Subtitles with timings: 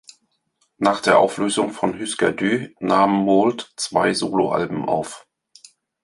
[0.79, 5.27] Nach der Auflösung von Hüsker Dü nahm Mould zwei Soloalben auf.